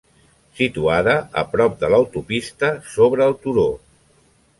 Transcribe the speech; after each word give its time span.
Situada 0.59 1.13
a 1.41 1.43
prop 1.51 1.75
de 1.83 1.91
l'autopista 1.95 2.71
sobre 2.95 3.25
el 3.31 3.37
turó. 3.45 3.67